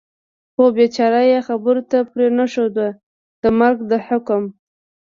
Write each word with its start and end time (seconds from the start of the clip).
خو 0.53 0.63
بېچاره 0.77 1.21
یې 1.31 1.39
خبرو 1.47 1.81
ته 1.91 1.97
پرېنښود، 2.11 2.75
د 3.41 3.43
مرګ 3.59 3.77
د 3.91 3.93
حکم. 4.07 4.43